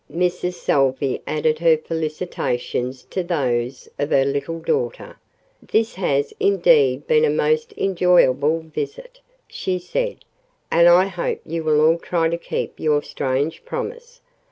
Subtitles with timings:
[0.11, 0.55] Mrs.
[0.55, 5.19] Salvey added her felicitations to those of her little daughter.
[5.61, 10.25] "This has indeed been a most enjoyable visit," she said,
[10.71, 14.21] "and I hope you will all try to keep your strange promise.